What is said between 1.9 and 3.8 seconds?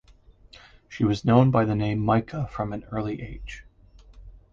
Mica from an early age.